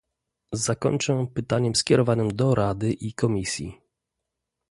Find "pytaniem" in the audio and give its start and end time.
1.33-1.75